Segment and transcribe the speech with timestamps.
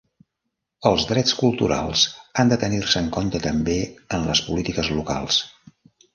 [0.91, 2.05] Els drets culturals
[2.43, 3.77] han de tenir-se en compte també
[4.19, 5.41] en les polítiques locals.